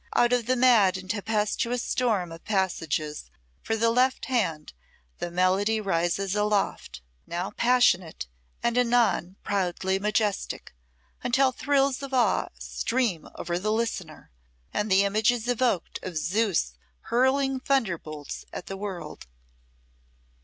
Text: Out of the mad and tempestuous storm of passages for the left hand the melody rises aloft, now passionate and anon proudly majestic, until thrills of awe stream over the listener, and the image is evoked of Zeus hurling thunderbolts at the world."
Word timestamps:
Out 0.15 0.33
of 0.33 0.47
the 0.47 0.55
mad 0.55 0.97
and 0.97 1.07
tempestuous 1.07 1.83
storm 1.83 2.31
of 2.31 2.43
passages 2.43 3.29
for 3.61 3.77
the 3.77 3.91
left 3.91 4.25
hand 4.25 4.73
the 5.19 5.29
melody 5.29 5.79
rises 5.79 6.33
aloft, 6.35 7.01
now 7.27 7.51
passionate 7.51 8.25
and 8.63 8.79
anon 8.79 9.35
proudly 9.43 9.99
majestic, 9.99 10.73
until 11.23 11.51
thrills 11.51 12.01
of 12.01 12.15
awe 12.15 12.47
stream 12.57 13.29
over 13.35 13.59
the 13.59 13.71
listener, 13.71 14.31
and 14.73 14.89
the 14.89 15.03
image 15.03 15.31
is 15.31 15.47
evoked 15.47 15.99
of 16.01 16.17
Zeus 16.17 16.73
hurling 17.01 17.59
thunderbolts 17.59 18.43
at 18.51 18.65
the 18.65 18.77
world." 18.77 19.27